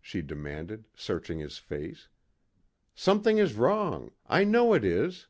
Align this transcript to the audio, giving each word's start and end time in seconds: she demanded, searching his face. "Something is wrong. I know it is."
she 0.00 0.20
demanded, 0.20 0.88
searching 0.96 1.38
his 1.38 1.58
face. 1.58 2.08
"Something 2.96 3.38
is 3.38 3.54
wrong. 3.54 4.10
I 4.26 4.42
know 4.42 4.74
it 4.74 4.84
is." 4.84 5.28